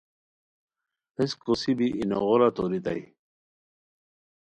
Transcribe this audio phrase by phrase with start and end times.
[1.15, 3.03] ہیس کوسی بی ای نوغورا توریتائے